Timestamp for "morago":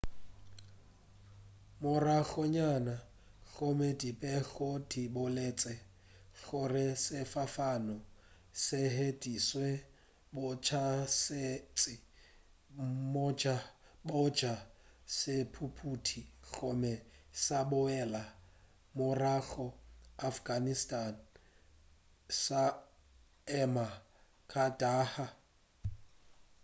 18.97-19.67